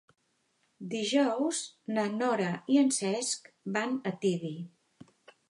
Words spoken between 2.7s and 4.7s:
i en Cesc van a Tibi.